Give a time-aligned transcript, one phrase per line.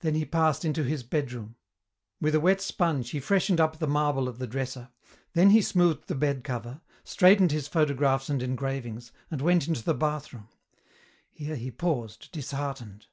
[0.00, 1.54] Then he passed into his bedroom.
[2.20, 4.88] With a wet sponge he freshened up the marble of the dresser,
[5.34, 9.94] then he smoothed the bed cover, straightened his photographs and engravings, and went into the
[9.94, 10.48] bathroom.
[11.30, 13.06] Here he paused, disheartened.